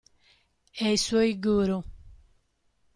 [0.79, 1.77] E ai suoi guru;...